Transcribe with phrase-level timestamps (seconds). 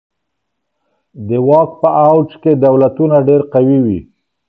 [1.27, 3.99] د واک په اوج کي دولتونه ډیر قوي وي.